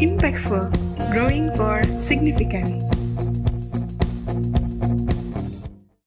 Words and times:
Impactful, 0.00 0.72
growing 1.12 1.52
for 1.60 1.84
significance. 2.00 2.88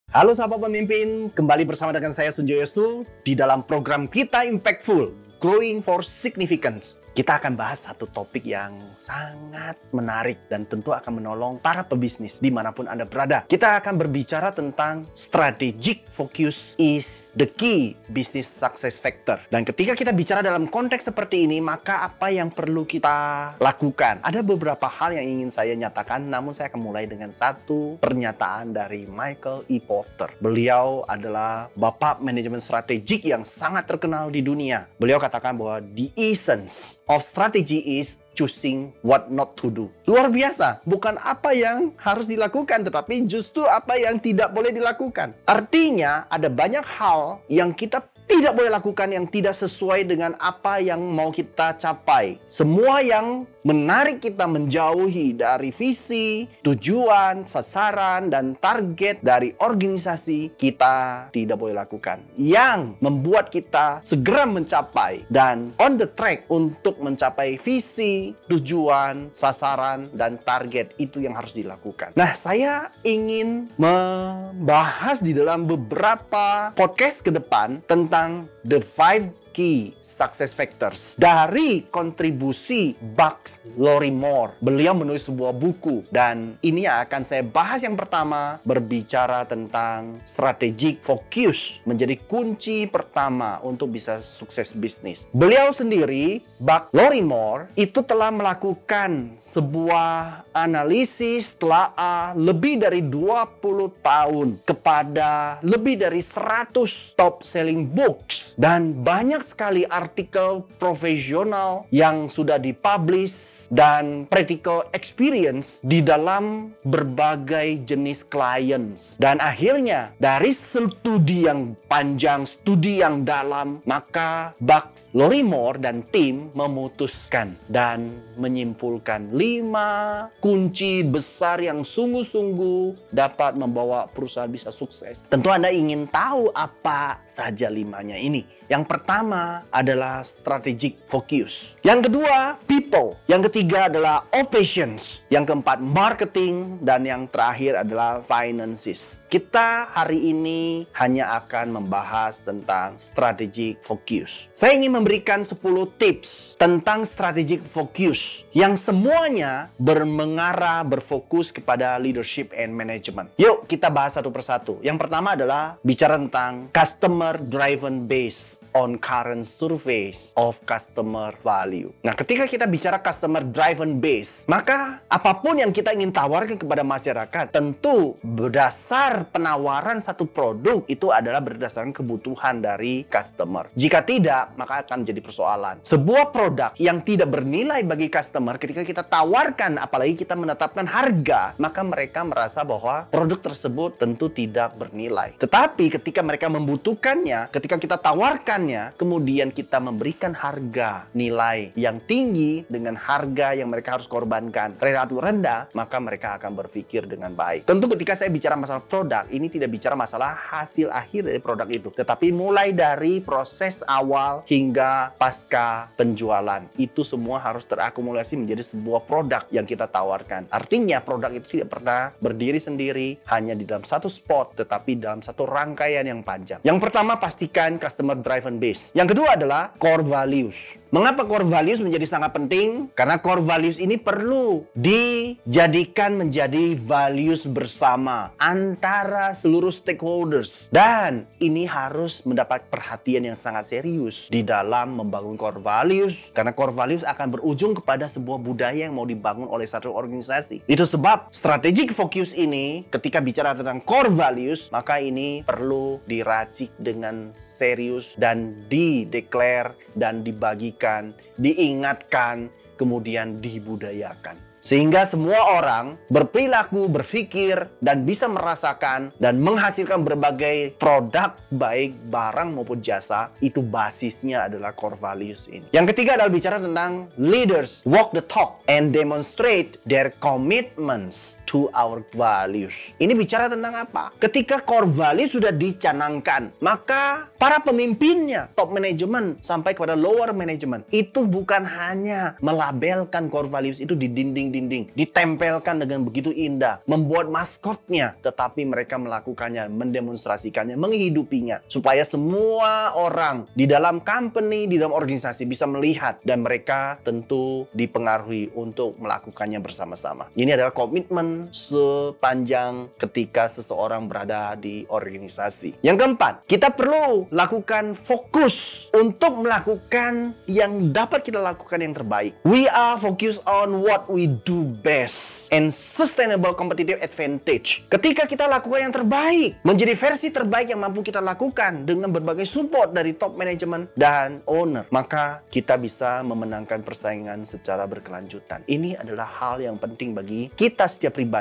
Halo 0.10 0.34
sahabat 0.34 0.66
pemimpin, 0.66 1.30
kembali 1.30 1.62
bersama 1.70 1.94
dengan 1.94 2.10
saya 2.10 2.34
Sunjoyo 2.34 2.66
Su 2.66 2.88
di 3.22 3.38
dalam 3.38 3.62
program 3.62 4.10
kita 4.10 4.50
Impactful, 4.50 5.14
Growing 5.38 5.86
for 5.86 6.02
Significance. 6.02 6.98
Kita 7.14 7.38
akan 7.38 7.54
bahas 7.54 7.86
satu 7.86 8.10
topik 8.10 8.42
yang 8.42 8.74
sangat 8.98 9.78
menarik 9.94 10.50
dan 10.50 10.66
tentu 10.66 10.98
akan 10.98 11.22
menolong 11.22 11.62
para 11.62 11.86
pebisnis 11.86 12.42
di 12.42 12.50
mana 12.50 12.74
pun 12.74 12.90
Anda 12.90 13.06
berada. 13.06 13.46
Kita 13.46 13.78
akan 13.78 14.02
berbicara 14.02 14.50
tentang 14.50 15.06
strategic 15.14 16.10
focus 16.10 16.74
is 16.82 17.30
the 17.38 17.46
key 17.46 17.94
business 18.10 18.50
success 18.50 18.98
factor. 18.98 19.38
Dan 19.54 19.62
ketika 19.62 19.94
kita 19.94 20.10
bicara 20.10 20.42
dalam 20.42 20.66
konteks 20.66 21.14
seperti 21.14 21.46
ini, 21.46 21.62
maka 21.62 22.02
apa 22.02 22.34
yang 22.34 22.50
perlu 22.50 22.82
kita 22.82 23.14
lakukan? 23.62 24.18
Ada 24.26 24.42
beberapa 24.42 24.90
hal 24.90 25.14
yang 25.14 25.38
ingin 25.38 25.54
saya 25.54 25.78
nyatakan, 25.78 26.26
namun 26.26 26.58
saya 26.58 26.74
akan 26.74 26.82
mulai 26.82 27.06
dengan 27.06 27.30
satu 27.30 28.02
pernyataan 28.02 28.74
dari 28.74 29.06
Michael 29.06 29.70
E. 29.70 29.78
Porter. 29.78 30.34
Beliau 30.42 31.06
adalah 31.06 31.70
bapak 31.78 32.26
manajemen 32.26 32.58
strategik 32.58 33.22
yang 33.22 33.46
sangat 33.46 33.86
terkenal 33.86 34.34
di 34.34 34.42
dunia. 34.42 34.90
Beliau 34.98 35.22
katakan 35.22 35.54
bahwa 35.54 35.78
the 35.94 36.10
essence 36.18 37.03
of 37.08 37.24
strategy 37.26 38.00
is 38.00 38.24
choosing 38.34 38.90
what 39.06 39.30
not 39.30 39.54
to 39.58 39.70
do. 39.70 39.86
Luar 40.10 40.28
biasa, 40.28 40.82
bukan 40.84 41.22
apa 41.22 41.54
yang 41.54 41.94
harus 42.02 42.26
dilakukan, 42.26 42.84
tetapi 42.84 43.30
justru 43.30 43.64
apa 43.64 43.96
yang 43.96 44.18
tidak 44.18 44.52
boleh 44.52 44.74
dilakukan. 44.74 45.38
Artinya, 45.46 46.26
ada 46.28 46.50
banyak 46.50 46.84
hal 46.84 47.40
yang 47.48 47.72
kita 47.72 48.02
tidak 48.28 48.54
boleh 48.56 48.72
lakukan 48.74 49.10
yang 49.12 49.26
tidak 49.28 49.56
sesuai 49.56 50.08
dengan 50.08 50.36
apa 50.40 50.80
yang 50.80 51.00
mau 51.00 51.30
kita 51.30 51.76
capai. 51.78 52.40
Semua 52.48 53.00
yang 53.04 53.48
menarik 53.64 54.20
kita 54.20 54.44
menjauhi 54.44 55.40
dari 55.40 55.72
visi, 55.72 56.46
tujuan, 56.62 57.48
sasaran, 57.48 58.28
dan 58.28 58.60
target 58.60 59.24
dari 59.24 59.56
organisasi 59.58 60.56
kita 60.60 61.30
tidak 61.32 61.58
boleh 61.60 61.76
lakukan. 61.80 62.20
Yang 62.36 63.00
membuat 63.00 63.50
kita 63.50 64.04
segera 64.04 64.44
mencapai 64.44 65.24
dan 65.32 65.72
on 65.80 65.96
the 65.96 66.08
track 66.08 66.44
untuk 66.52 67.00
mencapai 67.00 67.56
visi, 67.60 68.36
tujuan, 68.52 69.32
sasaran, 69.32 70.12
dan 70.12 70.36
target 70.44 70.92
itu 71.00 71.24
yang 71.24 71.34
harus 71.34 71.56
dilakukan. 71.56 72.12
Nah, 72.20 72.36
saya 72.36 72.92
ingin 73.08 73.72
membahas 73.80 75.24
di 75.24 75.32
dalam 75.32 75.64
beberapa 75.64 76.76
podcast 76.76 77.24
ke 77.24 77.32
depan 77.32 77.80
tentang 77.88 78.23
the 78.66 78.80
five 78.82 79.32
key 79.54 79.94
success 80.02 80.52
factors 80.52 81.14
dari 81.16 81.86
kontribusi 81.94 82.98
Bucks 83.14 83.62
Lorimore. 83.78 84.58
Beliau 84.60 84.98
menulis 84.98 85.30
sebuah 85.30 85.54
buku 85.54 86.10
dan 86.10 86.58
ini 86.66 86.90
akan 86.90 87.22
saya 87.22 87.46
bahas 87.46 87.86
yang 87.86 87.94
pertama 87.94 88.58
berbicara 88.66 89.46
tentang 89.46 90.18
strategic 90.26 91.00
focus 91.06 91.78
menjadi 91.86 92.18
kunci 92.26 92.90
pertama 92.90 93.62
untuk 93.62 93.94
bisa 93.94 94.20
sukses 94.26 94.74
bisnis. 94.74 95.30
Beliau 95.30 95.70
sendiri, 95.70 96.42
Buck 96.58 96.90
Lorimore, 96.90 97.70
itu 97.78 98.02
telah 98.02 98.34
melakukan 98.34 99.38
sebuah 99.38 100.42
analisis 100.58 101.54
telah 101.62 101.94
lebih 102.34 102.82
dari 102.82 103.06
20 103.06 103.62
tahun 104.02 104.58
kepada 104.66 105.62
lebih 105.62 106.02
dari 106.02 106.24
100 106.24 107.20
top 107.20 107.46
selling 107.46 107.86
books 107.86 108.58
dan 108.58 108.96
banyak 109.06 109.43
sekali 109.44 109.84
artikel 109.84 110.64
profesional 110.80 111.84
yang 111.92 112.32
sudah 112.32 112.56
dipublish 112.56 113.64
dan 113.74 114.30
practical 114.30 114.86
experience 114.94 115.82
di 115.82 116.06
dalam 116.06 116.70
berbagai 116.86 117.82
jenis 117.90 118.22
clients. 118.22 119.18
Dan 119.18 119.42
akhirnya 119.42 120.14
dari 120.22 120.54
studi 120.54 121.50
yang 121.50 121.74
panjang, 121.90 122.46
studi 122.46 123.02
yang 123.02 123.26
dalam, 123.26 123.82
maka 123.90 124.54
Bucks 124.62 125.10
Lorimore 125.18 125.82
dan 125.82 126.06
tim 126.14 126.54
memutuskan 126.54 127.58
dan 127.66 128.14
menyimpulkan 128.38 129.34
lima 129.34 130.28
kunci 130.38 131.02
besar 131.02 131.58
yang 131.58 131.82
sungguh-sungguh 131.82 133.10
dapat 133.10 133.58
membawa 133.58 134.06
perusahaan 134.06 134.50
bisa 134.50 134.70
sukses. 134.70 135.26
Tentu 135.30 135.50
Anda 135.50 135.74
ingin 135.74 136.06
tahu 136.14 136.54
apa 136.54 137.22
saja 137.26 137.74
limanya 137.74 138.18
ini. 138.18 138.46
Yang 138.74 138.90
pertama 138.90 139.62
adalah 139.70 140.26
strategic 140.26 140.98
focus. 141.06 141.78
Yang 141.86 142.10
kedua, 142.10 142.58
people. 142.66 143.14
Yang 143.30 143.54
ketiga 143.54 143.86
adalah 143.86 144.26
operations. 144.34 145.22
Yang 145.30 145.54
keempat, 145.54 145.78
marketing. 145.78 146.82
Dan 146.82 147.06
yang 147.06 147.30
terakhir 147.30 147.86
adalah 147.86 148.26
finances. 148.26 149.22
Kita 149.30 149.94
hari 149.94 150.34
ini 150.34 150.90
hanya 150.98 151.38
akan 151.46 151.78
membahas 151.78 152.42
tentang 152.42 152.98
strategic 152.98 153.78
focus. 153.86 154.50
Saya 154.58 154.74
ingin 154.74 154.98
memberikan 154.98 155.46
10 155.46 155.62
tips 156.02 156.58
tentang 156.58 157.06
strategic 157.06 157.62
focus 157.62 158.42
yang 158.58 158.74
semuanya 158.74 159.70
bermengarah 159.78 160.82
berfokus 160.82 161.54
kepada 161.54 162.02
leadership 162.02 162.50
and 162.58 162.74
management. 162.74 163.30
Yuk 163.38 163.70
kita 163.70 163.94
bahas 163.94 164.18
satu 164.18 164.34
persatu. 164.34 164.82
Yang 164.82 165.06
pertama 165.06 165.38
adalah 165.38 165.78
bicara 165.86 166.18
tentang 166.18 166.74
customer 166.74 167.38
driven 167.38 168.10
base 168.10 168.63
on 168.74 168.98
current 168.98 169.46
surveys 169.46 170.34
of 170.38 170.58
customer 170.66 171.34
value. 171.42 171.90
Nah, 172.02 172.18
ketika 172.18 172.50
kita 172.50 172.66
bicara 172.66 173.00
customer 173.00 173.46
driven 173.46 174.02
base, 174.02 174.46
maka 174.50 175.02
apa 175.08 175.38
pun 175.40 175.62
yang 175.62 175.70
kita 175.70 175.94
ingin 175.94 176.10
tawarkan 176.10 176.58
kepada 176.58 176.82
masyarakat, 176.82 177.54
tentu 177.54 178.18
berdasar 178.26 179.30
penawaran 179.30 180.02
satu 180.02 180.26
produk 180.26 180.84
itu 180.90 181.14
adalah 181.14 181.40
berdasarkan 181.40 181.94
kebutuhan 181.94 182.60
dari 182.60 183.06
customer. 183.08 183.70
Jika 183.78 184.02
tidak, 184.04 184.54
maka 184.58 184.86
akan 184.86 185.06
jadi 185.06 185.22
persoalan. 185.22 185.86
Sebuah 185.86 186.34
produk 186.34 186.74
yang 186.82 187.06
tidak 187.06 187.30
bernilai 187.30 187.86
bagi 187.86 188.10
customer 188.10 188.58
ketika 188.58 188.82
kita 188.82 189.04
tawarkan 189.06 189.78
apalagi 189.78 190.18
kita 190.18 190.34
menetapkan 190.34 190.90
harga, 190.90 191.54
maka 191.62 191.82
mereka 191.86 192.26
merasa 192.26 192.66
bahwa 192.66 193.06
produk 193.14 193.40
tersebut 193.40 194.02
tentu 194.02 194.28
tidak 194.34 194.74
bernilai. 194.76 195.36
Tetapi 195.38 195.94
ketika 196.00 196.26
mereka 196.26 196.50
membutuhkannya, 196.50 197.54
ketika 197.54 197.78
kita 197.78 197.98
tawarkan 198.02 198.63
kemudian 198.96 199.52
kita 199.52 199.82
memberikan 199.82 200.32
harga 200.32 201.10
nilai 201.12 201.74
yang 201.76 202.00
tinggi 202.06 202.64
dengan 202.70 202.96
harga 202.96 203.58
yang 203.58 203.68
mereka 203.68 203.98
harus 203.98 204.08
korbankan 204.08 204.78
relatif 204.78 205.18
rendah, 205.20 205.68
maka 205.74 205.98
mereka 206.00 206.38
akan 206.38 206.54
berpikir 206.54 207.10
dengan 207.10 207.34
baik. 207.34 207.66
Tentu 207.66 207.90
ketika 207.92 208.14
saya 208.14 208.30
bicara 208.30 208.54
masalah 208.54 208.84
produk, 208.86 209.26
ini 209.34 209.50
tidak 209.50 209.74
bicara 209.74 209.98
masalah 209.98 210.38
hasil 210.38 210.94
akhir 210.94 211.28
dari 211.28 211.40
produk 211.42 211.68
itu, 211.68 211.90
tetapi 211.90 212.30
mulai 212.30 212.70
dari 212.76 213.20
proses 213.24 213.82
awal 213.90 214.46
hingga 214.46 215.16
pasca 215.18 215.90
penjualan. 215.98 216.62
Itu 216.78 217.02
semua 217.02 217.42
harus 217.42 217.66
terakumulasi 217.66 218.38
menjadi 218.38 218.62
sebuah 218.62 219.06
produk 219.08 219.44
yang 219.50 219.66
kita 219.66 219.90
tawarkan. 219.90 220.48
Artinya 220.54 221.02
produk 221.02 221.34
itu 221.34 221.60
tidak 221.60 221.80
pernah 221.80 222.14
berdiri 222.22 222.60
sendiri 222.62 223.18
hanya 223.32 223.58
di 223.58 223.66
dalam 223.66 223.88
satu 223.88 224.12
spot, 224.12 224.60
tetapi 224.60 225.00
dalam 225.00 225.26
satu 225.26 225.48
rangkaian 225.50 226.06
yang 226.06 226.22
panjang. 226.22 226.62
Yang 226.62 226.80
pertama 226.84 227.18
pastikan 227.18 227.82
customer 227.82 228.20
driven 228.20 228.53
base. 228.62 228.94
Yang 228.98 229.18
kedua 229.18 229.38
adalah 229.38 229.74
core 229.78 230.06
values. 230.06 230.83
Mengapa 230.94 231.26
core 231.26 231.50
values 231.50 231.82
menjadi 231.82 232.06
sangat 232.06 232.38
penting? 232.38 232.86
Karena 232.94 233.18
core 233.18 233.42
values 233.42 233.82
ini 233.82 233.98
perlu 233.98 234.62
dijadikan 234.78 236.14
menjadi 236.14 236.78
values 236.78 237.50
bersama 237.50 238.30
antara 238.38 239.34
seluruh 239.34 239.74
stakeholders. 239.74 240.70
Dan 240.70 241.26
ini 241.42 241.66
harus 241.66 242.22
mendapat 242.30 242.70
perhatian 242.70 243.26
yang 243.26 243.34
sangat 243.34 243.74
serius 243.74 244.30
di 244.30 244.46
dalam 244.46 244.94
membangun 244.94 245.34
core 245.34 245.66
values. 245.66 246.30
Karena 246.30 246.54
core 246.54 246.78
values 246.78 247.02
akan 247.02 247.42
berujung 247.42 247.74
kepada 247.74 248.06
sebuah 248.06 248.38
budaya 248.46 248.86
yang 248.86 248.94
mau 248.94 249.10
dibangun 249.10 249.50
oleh 249.50 249.66
satu 249.66 249.90
organisasi. 249.90 250.62
Itu 250.70 250.86
sebab 250.86 251.34
strategic 251.34 251.90
focus 251.90 252.38
ini 252.38 252.86
ketika 252.94 253.18
bicara 253.18 253.58
tentang 253.58 253.82
core 253.82 254.14
values, 254.14 254.70
maka 254.70 255.02
ini 255.02 255.42
perlu 255.42 255.98
diracik 256.06 256.70
dengan 256.78 257.34
serius 257.42 258.14
dan 258.22 258.62
dideklar 258.70 259.74
dan 259.98 260.22
dibagikan 260.22 260.83
diingatkan, 260.84 261.16
diingatkan, 261.40 262.52
kemudian 262.76 263.40
dibudayakan. 263.40 264.36
Sehingga 264.64 265.04
semua 265.04 265.60
orang 265.60 266.00
berperilaku, 266.08 266.88
berpikir, 266.88 267.68
dan 267.84 268.08
bisa 268.08 268.32
merasakan 268.32 269.12
dan 269.20 269.44
menghasilkan 269.44 270.08
berbagai 270.08 270.80
produk 270.80 271.36
baik 271.52 271.92
barang 272.08 272.56
maupun 272.56 272.80
jasa. 272.80 273.28
Itu 273.44 273.60
basisnya 273.60 274.48
adalah 274.48 274.72
core 274.72 274.96
values 274.96 275.52
ini. 275.52 275.68
Yang 275.76 275.92
ketiga 275.92 276.16
adalah 276.16 276.32
bicara 276.32 276.58
tentang 276.64 277.12
leaders 277.20 277.84
walk 277.84 278.16
the 278.16 278.24
talk 278.24 278.64
and 278.72 278.96
demonstrate 278.96 279.84
their 279.84 280.16
commitments 280.24 281.36
to 281.54 281.70
our 281.78 282.02
values. 282.18 282.90
Ini 282.98 283.14
bicara 283.14 283.46
tentang 283.46 283.78
apa? 283.78 284.10
Ketika 284.18 284.58
core 284.66 284.90
value 284.90 285.30
sudah 285.30 285.54
dicanangkan, 285.54 286.50
maka 286.58 287.30
para 287.38 287.62
pemimpinnya, 287.62 288.50
top 288.58 288.74
management 288.74 289.46
sampai 289.46 289.78
kepada 289.78 289.94
lower 289.94 290.34
management, 290.34 290.90
itu 290.90 291.30
bukan 291.30 291.62
hanya 291.62 292.34
melabelkan 292.42 293.30
core 293.30 293.54
values 293.54 293.78
itu 293.78 293.94
di 293.94 294.10
dinding-dinding, 294.10 294.98
ditempelkan 294.98 295.86
dengan 295.86 296.02
begitu 296.02 296.34
indah, 296.34 296.82
membuat 296.90 297.30
maskotnya, 297.30 298.18
tetapi 298.26 298.66
mereka 298.66 298.98
melakukannya, 298.98 299.70
mendemonstrasikannya, 299.70 300.74
menghidupinya, 300.74 301.62
supaya 301.70 302.02
semua 302.02 302.98
orang 302.98 303.46
di 303.54 303.70
dalam 303.70 304.02
company, 304.02 304.66
di 304.66 304.82
dalam 304.82 304.96
organisasi 304.96 305.46
bisa 305.46 305.70
melihat 305.70 306.18
dan 306.26 306.42
mereka 306.42 306.98
tentu 307.06 307.70
dipengaruhi 307.78 308.50
untuk 308.58 308.98
melakukannya 308.98 309.62
bersama-sama. 309.62 310.32
Ini 310.34 310.58
adalah 310.58 310.74
komitmen 310.74 311.43
sepanjang 311.52 312.94
ketika 313.02 313.50
seseorang 313.50 314.08
berada 314.08 314.54
di 314.56 314.86
organisasi. 314.88 315.82
Yang 315.84 315.98
keempat, 316.06 316.34
kita 316.48 316.70
perlu 316.72 317.28
lakukan 317.34 317.98
fokus 317.98 318.88
untuk 318.94 319.42
melakukan 319.42 320.38
yang 320.46 320.94
dapat 320.94 321.26
kita 321.26 321.42
lakukan 321.42 321.82
yang 321.82 321.98
terbaik. 321.98 322.38
We 322.46 322.70
are 322.70 322.96
focused 323.02 323.42
on 323.50 323.82
what 323.82 324.06
we 324.08 324.30
do 324.48 324.64
best 324.64 325.50
and 325.50 325.74
sustainable 325.74 326.54
competitive 326.58 327.02
advantage. 327.02 327.86
Ketika 327.90 328.26
kita 328.30 328.46
lakukan 328.46 328.90
yang 328.90 328.94
terbaik, 328.94 329.62
menjadi 329.66 329.94
versi 329.98 330.30
terbaik 330.30 330.74
yang 330.74 330.82
mampu 330.82 331.02
kita 331.02 331.22
lakukan 331.22 331.86
dengan 331.86 332.14
berbagai 332.14 332.46
support 332.46 332.94
dari 332.94 333.18
top 333.18 333.34
management 333.38 333.94
dan 333.98 334.42
owner, 334.46 334.86
maka 334.94 335.42
kita 335.50 335.78
bisa 335.78 336.22
memenangkan 336.22 336.86
persaingan 336.86 337.46
secara 337.46 337.90
berkelanjutan. 337.90 338.62
Ini 338.70 338.98
adalah 339.02 339.26
hal 339.26 339.62
yang 339.62 339.78
penting 339.78 340.14
bagi 340.14 340.50
kita 340.54 340.86
setiap 340.86 341.18
pribadi 341.18 341.33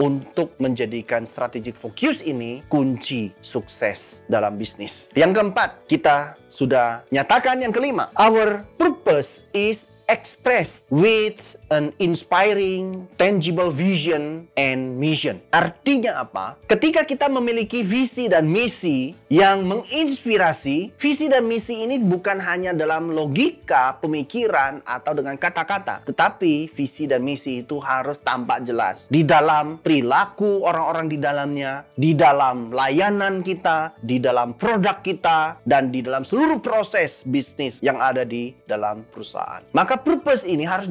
untuk 0.00 0.56
menjadikan 0.56 1.28
strategic 1.28 1.76
focus 1.76 2.24
ini 2.24 2.64
kunci 2.72 3.28
sukses 3.44 4.24
dalam 4.32 4.56
bisnis. 4.56 5.12
Yang 5.12 5.42
keempat, 5.42 5.84
kita 5.84 6.40
sudah 6.48 7.04
nyatakan 7.12 7.60
yang 7.60 7.74
kelima. 7.74 8.08
Our 8.16 8.64
purpose 8.80 9.44
is 9.52 9.92
expressed 10.08 10.88
with 10.92 11.40
an 11.72 11.92
inspiring, 12.00 13.08
tangible 13.16 13.72
vision 13.72 14.44
and 14.58 15.00
mission. 15.00 15.40
Artinya 15.52 16.24
apa? 16.24 16.60
Ketika 16.68 17.04
kita 17.08 17.30
memiliki 17.30 17.80
visi 17.80 18.28
dan 18.28 18.48
misi 18.48 19.16
yang 19.32 19.64
menginspirasi, 19.64 20.96
visi 20.96 21.26
dan 21.30 21.48
misi 21.48 21.84
ini 21.84 21.96
bukan 22.00 22.40
hanya 22.40 22.76
dalam 22.76 23.12
logika, 23.12 23.96
pemikiran, 24.00 24.84
atau 24.84 25.12
dengan 25.16 25.36
kata-kata, 25.40 26.04
tetapi 26.04 26.68
visi 26.72 27.08
dan 27.08 27.24
misi 27.24 27.64
itu 27.64 27.80
harus 27.80 28.20
tampak 28.20 28.66
jelas 28.66 29.08
di 29.08 29.24
dalam 29.24 29.80
perilaku 29.80 30.64
orang-orang 30.64 31.08
di 31.08 31.18
dalamnya, 31.18 31.84
di 31.96 32.12
dalam 32.12 32.70
layanan 32.72 33.40
kita, 33.40 33.96
di 34.00 34.20
dalam 34.20 34.56
produk 34.56 35.00
kita, 35.00 35.58
dan 35.64 35.88
di 35.88 36.04
dalam 36.04 36.22
seluruh 36.26 36.60
proses 36.60 37.24
bisnis 37.26 37.80
yang 37.80 37.98
ada 38.00 38.22
di 38.22 38.52
dalam 38.68 39.04
perusahaan. 39.10 39.62
Maka 39.72 40.00
purpose 40.00 40.44
ini 40.46 40.64
harus 40.66 40.86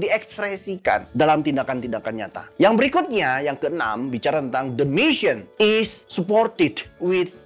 diekspresikan 0.64 1.12
dalam 1.12 1.44
tindakan-tindakan 1.44 2.14
nyata. 2.16 2.44
Yang 2.56 2.74
berikutnya, 2.80 3.44
yang 3.44 3.60
keenam, 3.60 4.08
bicara 4.08 4.40
tentang 4.40 4.80
the 4.80 4.88
mission 4.88 5.44
is 5.60 6.08
supported 6.08 6.80
with 7.04 7.44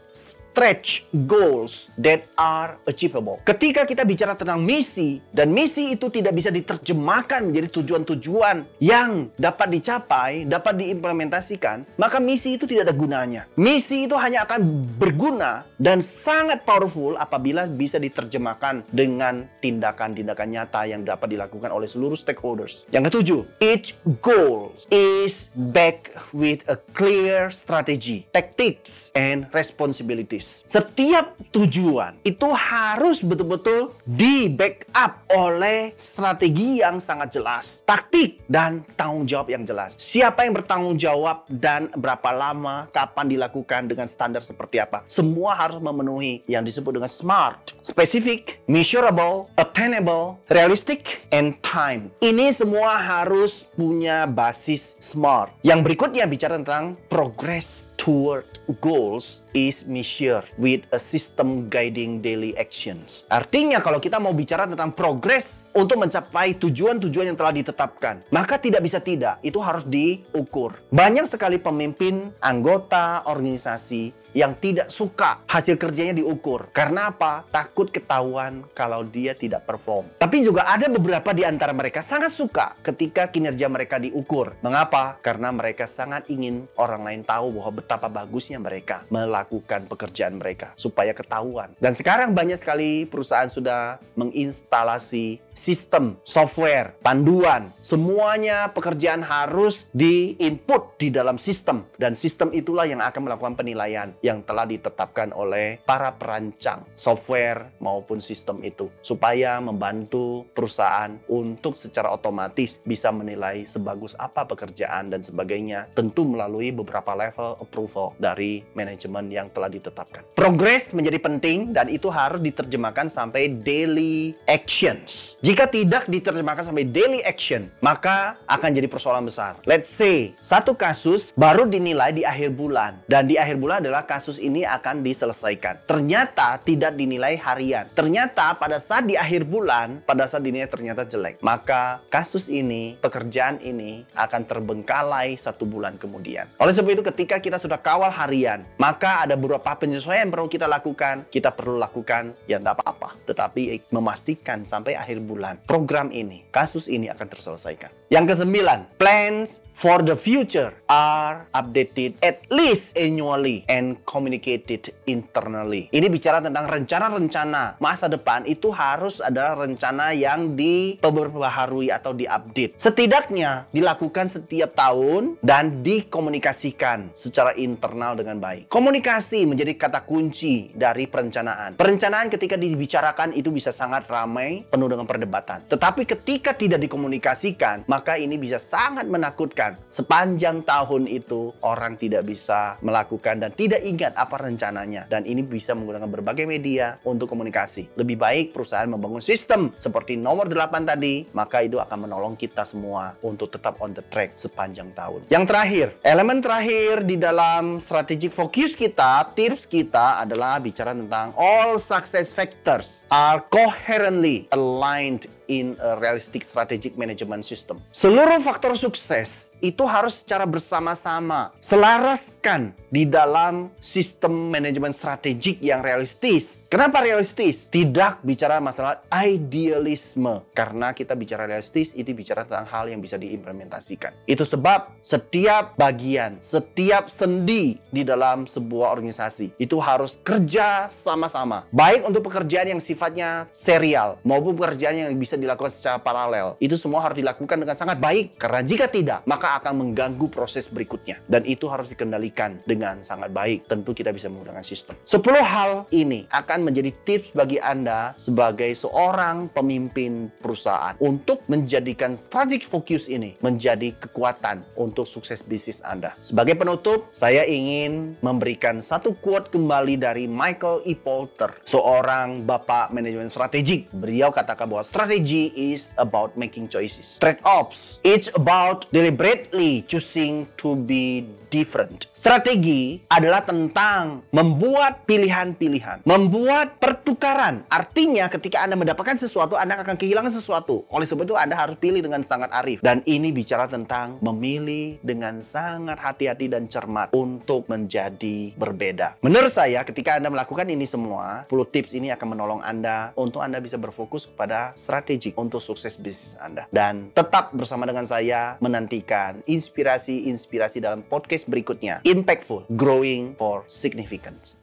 stretch 0.57 1.05
goals 1.29 1.85
that 2.01 2.25
are 2.33 2.81
achievable. 2.89 3.37
Ketika 3.45 3.85
kita 3.85 4.01
bicara 4.01 4.33
tentang 4.33 4.57
misi 4.57 5.21
dan 5.29 5.53
misi 5.53 5.93
itu 5.93 6.09
tidak 6.09 6.33
bisa 6.33 6.49
diterjemahkan 6.49 7.45
menjadi 7.45 7.77
tujuan-tujuan 7.77 8.65
yang 8.81 9.29
dapat 9.37 9.69
dicapai, 9.69 10.49
dapat 10.49 10.81
diimplementasikan, 10.81 11.85
maka 12.01 12.17
misi 12.17 12.57
itu 12.57 12.65
tidak 12.65 12.89
ada 12.89 12.95
gunanya. 12.97 13.45
Misi 13.53 14.09
itu 14.09 14.17
hanya 14.17 14.49
akan 14.49 14.65
berguna 14.97 15.61
dan 15.77 16.01
sangat 16.01 16.65
powerful 16.65 17.13
apabila 17.21 17.69
bisa 17.69 18.01
diterjemahkan 18.01 18.81
dengan 18.89 19.45
tindakan-tindakan 19.61 20.57
nyata 20.57 20.89
yang 20.89 21.05
dapat 21.05 21.37
dilakukan 21.37 21.69
oleh 21.69 21.85
seluruh 21.85 22.17
stakeholders. 22.17 22.81
Yang 22.89 23.13
ketujuh, 23.13 23.41
each 23.61 23.93
goal 24.25 24.73
is 24.89 25.53
backed 25.53 26.17
with 26.33 26.65
a 26.65 26.81
clear 26.97 27.53
strategy, 27.53 28.25
tactics, 28.33 29.13
and 29.13 29.45
responsibilities. 29.53 30.46
Setiap 30.67 31.39
tujuan 31.55 32.19
itu 32.27 32.47
harus 32.51 33.23
betul-betul 33.23 33.95
di 34.03 34.51
backup 34.51 35.23
oleh 35.31 35.95
strategi 35.95 36.83
yang 36.83 36.99
sangat 36.99 37.39
jelas, 37.39 37.79
taktik 37.87 38.43
dan 38.51 38.83
tanggung 38.99 39.23
jawab 39.23 39.47
yang 39.47 39.63
jelas. 39.63 39.95
Siapa 39.95 40.43
yang 40.43 40.53
bertanggung 40.53 40.99
jawab 40.99 41.47
dan 41.47 41.87
berapa 41.95 42.29
lama, 42.35 42.91
kapan 42.91 43.31
dilakukan 43.31 43.87
dengan 43.87 44.11
standar 44.11 44.43
seperti 44.43 44.83
apa. 44.83 45.07
Semua 45.07 45.55
harus 45.55 45.79
memenuhi 45.79 46.43
yang 46.51 46.67
disebut 46.67 46.99
dengan 46.99 47.07
SMART. 47.07 47.79
Specific, 47.79 48.59
measurable, 48.67 49.47
attainable, 49.55 50.35
realistic, 50.51 51.23
and 51.31 51.55
time. 51.63 52.11
Ini 52.19 52.51
semua 52.51 52.99
harus 52.99 53.63
punya 53.79 54.27
basis 54.27 54.99
SMART. 54.99 55.55
Yang 55.63 55.79
berikutnya 55.87 56.27
bicara 56.27 56.59
tentang 56.59 56.99
progress 57.07 57.86
toward 57.97 58.45
goals 58.79 59.41
is 59.51 59.83
measured 59.89 60.45
with 60.55 60.85
a 60.93 61.01
system 61.01 61.67
guiding 61.67 62.21
daily 62.21 62.53
actions. 62.55 63.25
Artinya 63.27 63.81
kalau 63.81 63.97
kita 63.97 64.21
mau 64.21 64.31
bicara 64.31 64.69
tentang 64.69 64.93
progres 64.93 65.73
untuk 65.73 65.99
mencapai 65.99 66.55
tujuan-tujuan 66.61 67.33
yang 67.33 67.37
telah 67.37 67.51
ditetapkan, 67.51 68.23
maka 68.29 68.55
tidak 68.61 68.85
bisa 68.85 69.01
tidak, 69.01 69.41
itu 69.41 69.57
harus 69.59 69.83
diukur. 69.89 70.77
Banyak 70.93 71.27
sekali 71.27 71.57
pemimpin, 71.59 72.31
anggota, 72.39 73.25
organisasi 73.25 74.26
yang 74.37 74.53
tidak 74.61 74.93
suka 74.93 75.41
hasil 75.49 75.81
kerjanya 75.81 76.21
diukur. 76.21 76.69
Karena 76.69 77.09
apa? 77.09 77.41
Takut 77.49 77.89
ketahuan 77.89 78.61
kalau 78.77 79.01
dia 79.01 79.33
tidak 79.33 79.65
perform. 79.65 80.05
Tapi 80.21 80.45
juga 80.45 80.69
ada 80.69 80.85
beberapa 80.85 81.33
di 81.33 81.41
antara 81.41 81.73
mereka 81.73 82.05
sangat 82.05 82.37
suka 82.37 82.77
ketika 82.85 83.33
kinerja 83.33 83.65
mereka 83.65 83.97
diukur. 83.97 84.53
Mengapa? 84.61 85.17
Karena 85.25 85.49
mereka 85.49 85.89
sangat 85.89 86.29
ingin 86.29 86.69
orang 86.77 87.01
lain 87.01 87.21
tahu 87.25 87.57
bahwa 87.57 87.81
betapa 87.81 88.05
bagusnya 88.13 88.61
mereka 88.61 89.01
melakukan 89.09 89.89
pekerjaan 89.89 90.37
mereka 90.37 90.77
supaya 90.77 91.17
ketahuan. 91.17 91.73
Dan 91.81 91.97
sekarang 91.97 92.37
banyak 92.37 92.61
sekali 92.61 93.09
perusahaan 93.09 93.49
sudah 93.49 93.97
menginstalasi 94.13 95.46
sistem, 95.57 96.21
software, 96.21 96.93
panduan. 97.01 97.73
Semuanya 97.81 98.69
pekerjaan 98.69 99.25
harus 99.25 99.89
di-input 99.89 101.01
di 101.01 101.09
dalam 101.09 101.41
sistem. 101.41 101.89
Dan 101.97 102.13
sistem 102.13 102.53
itulah 102.53 102.85
yang 102.85 103.01
akan 103.01 103.25
melakukan 103.25 103.57
penilaian 103.57 104.13
yang 104.21 104.45
telah 104.45 104.69
ditetapkan 104.69 105.33
oleh 105.33 105.81
para 105.81 106.13
perancang 106.13 106.85
software 106.93 107.73
maupun 107.81 108.21
sistem 108.21 108.61
itu. 108.61 108.85
Supaya 109.01 109.57
membantu 109.57 110.45
perusahaan 110.53 111.17
untuk 111.25 111.73
secara 111.73 112.13
otomatis 112.13 112.77
bisa 112.85 113.09
menilai 113.09 113.65
sebagus 113.65 114.13
apa 114.21 114.45
pekerjaan 114.45 115.09
dan 115.09 115.25
sebagainya. 115.25 115.89
Tentu 115.97 116.29
melalui 116.29 116.69
beberapa 116.69 117.17
level 117.17 117.57
approval 117.57 118.13
dari 118.21 118.61
manajemen 118.77 119.33
yang 119.33 119.49
telah 119.49 119.73
ditetapkan. 119.73 120.21
Progres 120.37 120.93
menjadi 120.93 121.17
penting 121.17 121.73
dan 121.73 121.89
itu 121.89 122.13
harus 122.13 122.37
diterjemahkan 122.43 123.09
sampai 123.09 123.49
daily 123.63 124.37
actions. 124.45 125.39
Jika 125.47 125.63
tidak 125.63 126.11
diterjemahkan 126.11 126.67
sampai 126.67 126.83
daily 126.83 127.23
action, 127.23 127.71
maka 127.79 128.35
akan 128.51 128.67
jadi 128.67 128.83
persoalan 128.91 129.31
besar. 129.31 129.55
Let's 129.63 129.87
say, 129.87 130.35
satu 130.43 130.75
kasus 130.75 131.31
baru 131.39 131.63
dinilai 131.63 132.11
di 132.11 132.27
akhir 132.27 132.51
bulan. 132.51 132.99
Dan 133.07 133.31
di 133.31 133.39
akhir 133.39 133.55
bulan 133.55 133.79
adalah 133.79 134.03
kasus 134.03 134.43
ini 134.43 134.67
akan 134.67 135.07
diselesaikan. 135.07 135.87
Ternyata 135.87 136.59
tidak 136.67 136.99
dinilai 136.99 137.39
harian. 137.39 137.87
Ternyata 137.95 138.59
pada 138.59 138.75
saat 138.75 139.07
di 139.07 139.15
akhir 139.15 139.47
bulan, 139.47 140.03
pada 140.03 140.27
saat 140.27 140.43
dinilai 140.43 140.67
ternyata 140.67 141.07
jelek. 141.07 141.39
Maka 141.39 142.03
kasus 142.11 142.51
ini, 142.51 142.99
pekerjaan 142.99 143.63
ini 143.63 144.03
akan 144.19 144.43
terbengkalai 144.43 145.39
satu 145.39 145.63
bulan 145.63 145.95
kemudian. 145.95 146.43
Oleh 146.59 146.75
sebab 146.75 146.99
itu 146.99 147.07
ketika 147.07 147.39
kita 147.39 147.55
sudah 147.55 147.79
kawal 147.79 148.11
harian, 148.11 148.67
maka 148.75 149.23
ada 149.23 149.39
beberapa 149.39 149.79
penyesuaian 149.79 150.27
yang 150.27 150.35
perlu 150.35 150.51
kita 150.51 150.67
lakukan. 150.67 151.23
Kita 151.31 151.55
perlu 151.55 151.79
lakukan 151.79 152.35
ya 152.51 152.59
tidak 152.59 152.83
apa-apa. 152.83 153.15
Tetapi 153.23 153.95
memastikan 153.95 154.67
sampai 154.67 154.99
akhir 154.99 155.23
bulan 155.23 155.36
bulan 155.37 155.61
program 155.69 156.09
ini, 156.09 156.41
kasus 156.49 156.89
ini 156.89 157.13
akan 157.13 157.29
terselesaikan. 157.29 157.93
Yang 158.09 158.33
kesembilan, 158.33 158.97
plans 158.97 159.61
for 159.77 160.01
the 160.01 160.17
future 160.17 160.73
are 160.89 161.45
updated 161.53 162.17
at 162.25 162.41
least 162.49 162.97
annually 162.97 163.61
and 163.69 164.01
communicated 164.09 164.89
internally. 165.05 165.85
Ini 165.93 166.09
bicara 166.09 166.41
tentang 166.41 166.65
rencana-rencana 166.65 167.77
masa 167.77 168.09
depan 168.09 168.41
itu 168.49 168.73
harus 168.73 169.21
adalah 169.21 169.61
rencana 169.61 170.17
yang 170.17 170.57
diperbaharui 170.57 171.93
atau 171.93 172.17
diupdate. 172.17 172.73
Setidaknya 172.81 173.69
dilakukan 173.69 174.25
setiap 174.25 174.73
tahun 174.73 175.37
dan 175.45 175.85
dikomunikasikan 175.85 177.13
secara 177.13 177.53
internal 177.53 178.17
dengan 178.17 178.41
baik. 178.41 178.73
Komunikasi 178.73 179.45
menjadi 179.45 179.77
kata 179.77 180.01
kunci 180.09 180.73
dari 180.73 181.05
perencanaan. 181.05 181.77
Perencanaan 181.77 182.33
ketika 182.33 182.57
dibicarakan 182.57 183.37
itu 183.37 183.53
bisa 183.53 183.69
sangat 183.69 184.09
ramai, 184.09 184.65
penuh 184.65 184.89
dengan 184.89 185.05
perdebatan. 185.05 185.69
Tetapi 185.69 186.09
ketika 186.09 186.57
tidak 186.57 186.81
dikomunikasikan, 186.81 187.85
maka 187.85 188.17
ini 188.17 188.39
bisa 188.39 188.57
sangat 188.57 189.05
menakutkan 189.05 189.66
sepanjang 189.91 190.63
tahun 190.63 191.09
itu 191.09 191.51
orang 191.65 191.99
tidak 191.99 192.29
bisa 192.29 192.79
melakukan 192.79 193.41
dan 193.41 193.51
tidak 193.57 193.81
ingat 193.83 194.13
apa 194.15 194.39
rencananya 194.39 195.09
dan 195.11 195.25
ini 195.27 195.43
bisa 195.43 195.73
menggunakan 195.73 196.07
berbagai 196.07 196.45
media 196.47 197.01
untuk 197.03 197.27
komunikasi. 197.27 197.91
Lebih 197.97 198.15
baik 198.15 198.45
perusahaan 198.55 198.87
membangun 198.87 199.19
sistem 199.23 199.73
seperti 199.75 200.15
nomor 200.15 200.47
8 200.47 200.87
tadi, 200.87 201.27
maka 201.33 201.65
itu 201.65 201.81
akan 201.81 202.07
menolong 202.07 202.35
kita 202.37 202.63
semua 202.63 203.17
untuk 203.25 203.51
tetap 203.51 203.81
on 203.83 203.91
the 203.97 204.03
track 204.13 204.37
sepanjang 204.37 204.93
tahun. 204.93 205.25
Yang 205.27 205.45
terakhir, 205.49 205.87
elemen 206.05 206.39
terakhir 206.39 207.03
di 207.03 207.17
dalam 207.17 207.81
strategic 207.81 208.31
focus 208.31 208.77
kita, 208.77 209.33
tips 209.33 209.65
kita 209.65 210.21
adalah 210.21 210.61
bicara 210.61 210.93
tentang 210.93 211.33
all 211.35 211.81
success 211.81 212.29
factors 212.29 213.07
are 213.09 213.41
coherently 213.49 214.45
aligned 214.53 215.25
in 215.47 215.79
a 215.79 215.95
realistic 215.97 216.43
strategic 216.43 216.99
management 216.99 217.47
system. 217.47 217.79
Seluruh 217.95 218.39
faktor 218.43 218.75
sukses 218.75 219.47
itu 219.59 219.83
harus 219.85 220.21
secara 220.21 220.45
bersama-sama 220.45 221.51
selaraskan 221.61 222.75
di 222.87 223.03
dalam 223.03 223.67
sistem 223.83 224.51
manajemen 224.53 224.95
strategik 224.95 225.59
yang 225.59 225.83
realistis. 225.83 226.63
Kenapa 226.67 227.03
realistis? 227.03 227.67
Tidak 227.67 228.23
bicara 228.23 228.59
masalah 228.59 229.03
idealisme. 229.11 230.43
Karena 230.51 230.91
kita 230.91 231.15
bicara 231.15 231.47
realistis, 231.47 231.91
itu 231.95 232.11
bicara 232.11 232.43
tentang 232.43 232.67
hal 232.67 232.91
yang 232.91 232.99
bisa 233.03 233.15
diimplementasikan. 233.19 234.11
Itu 234.27 234.43
sebab 234.43 234.91
setiap 235.03 235.75
bagian, 235.79 236.39
setiap 236.39 237.07
sendi 237.11 237.79
di 237.91 238.03
dalam 238.03 238.47
sebuah 238.47 238.91
organisasi 238.91 239.55
itu 239.59 239.77
harus 239.79 240.19
kerja 240.23 240.91
sama-sama. 240.91 241.67
Baik 241.71 242.07
untuk 242.07 242.27
pekerjaan 242.27 242.75
yang 242.77 242.81
sifatnya 242.83 243.47
serial 243.51 244.19
maupun 244.23 244.55
pekerjaan 244.55 245.07
yang 245.07 245.11
bisa 245.15 245.39
dilakukan 245.39 245.71
secara 245.71 245.99
paralel. 245.99 246.59
Itu 246.59 246.75
semua 246.75 247.03
harus 247.03 247.19
dilakukan 247.19 247.57
dengan 247.59 247.75
sangat 247.75 247.99
baik. 247.99 248.35
Karena 248.39 248.61
jika 248.63 248.91
tidak, 248.91 249.23
maka 249.23 249.46
akan 249.55 249.87
mengganggu 249.87 250.27
proses 250.27 250.67
berikutnya. 250.67 251.23
Dan 251.31 251.47
itu 251.47 251.71
harus 251.71 251.87
dikendalikan 251.87 252.59
dengan 252.67 252.99
sangat 252.99 253.31
baik. 253.31 253.71
Tentu 253.71 253.95
kita 253.95 254.11
bisa 254.11 254.27
menggunakan 254.27 254.65
sistem. 254.65 254.99
10 255.07 255.23
hal 255.39 255.87
ini 255.95 256.27
akan 256.27 256.67
menjadi 256.67 256.91
tips 257.07 257.31
bagi 257.31 257.63
Anda 257.63 258.11
sebagai 258.19 258.75
seorang 258.75 259.47
pemimpin 259.55 260.27
perusahaan 260.43 260.99
untuk 260.99 261.45
menjadikan 261.47 262.19
strategic 262.19 262.67
focus 262.67 263.07
ini 263.07 263.39
menjadi 263.39 263.95
kekuatan 264.03 264.65
untuk 264.75 265.07
sukses 265.07 265.39
bisnis 265.45 265.79
Anda. 265.85 266.11
Sebagai 266.19 266.57
penutup, 266.57 267.07
saya 267.15 267.47
ingin 267.47 268.17
memberikan 268.19 268.83
satu 268.83 269.15
quote 269.23 269.53
kembali 269.53 269.95
dari 270.01 270.25
Michael 270.25 270.83
E. 270.83 270.97
Porter, 270.97 271.53
seorang 271.63 272.43
bapak 272.43 272.89
manajemen 272.91 273.29
strategik. 273.29 273.87
Beliau 273.93 274.33
katakan 274.33 274.67
bahwa 274.67 274.83
strategi 274.83 275.53
is 275.55 275.93
about 276.01 276.33
making 276.35 276.65
choices. 276.65 277.15
Trade-offs, 277.21 278.01
it's 278.01 278.27
about 278.33 278.89
deliberately 279.37 279.85
choosing 279.85 280.49
to 280.57 280.73
be 280.73 281.25
different. 281.47 282.11
Strategi 282.11 282.99
adalah 283.07 283.39
tentang 283.43 284.25
membuat 284.35 285.07
pilihan-pilihan, 285.07 286.03
membuat 286.03 286.75
pertukaran. 286.81 287.63
Artinya 287.71 288.27
ketika 288.27 288.67
Anda 288.67 288.75
mendapatkan 288.75 289.15
sesuatu, 289.15 289.55
Anda 289.55 289.79
akan 289.79 289.95
kehilangan 289.95 290.33
sesuatu. 290.35 290.83
Oleh 290.91 291.07
sebab 291.07 291.23
itu 291.23 291.35
Anda 291.39 291.55
harus 291.55 291.79
pilih 291.79 292.03
dengan 292.03 292.27
sangat 292.27 292.51
arif. 292.51 292.83
Dan 292.83 292.99
ini 293.07 293.31
bicara 293.31 293.69
tentang 293.69 294.19
memilih 294.19 294.99
dengan 294.99 295.39
sangat 295.39 295.95
hati-hati 296.01 296.51
dan 296.51 296.67
cermat 296.67 297.15
untuk 297.15 297.69
menjadi 297.71 298.51
berbeda. 298.59 299.15
Menurut 299.23 299.53
saya 299.53 299.87
ketika 299.87 300.19
Anda 300.19 300.27
melakukan 300.27 300.67
ini 300.67 300.83
semua, 300.83 301.47
10 301.47 301.63
tips 301.71 301.95
ini 301.95 302.11
akan 302.11 302.27
menolong 302.35 302.61
Anda 302.65 303.15
untuk 303.15 303.39
Anda 303.39 303.63
bisa 303.63 303.79
berfokus 303.79 304.27
kepada 304.27 304.75
strategi 304.75 305.31
untuk 305.39 305.63
sukses 305.63 305.95
bisnis 305.95 306.35
Anda. 306.43 306.67
Dan 306.75 307.15
tetap 307.15 307.55
bersama 307.55 307.87
dengan 307.87 308.03
saya 308.03 308.59
menantikan 308.59 309.26
inspirasi-inspirasi 309.47 310.79
dalam 310.79 311.03
podcast 311.07 311.49
berikutnya. 311.49 311.99
Impactful, 312.05 312.69
growing 312.77 313.33
for 313.35 313.65
significance. 313.67 314.55